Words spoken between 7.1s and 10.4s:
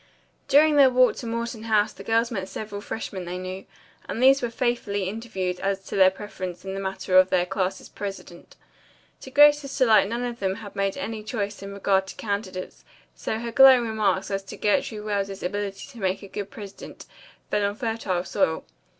of 19 's president. To Grace's delight none of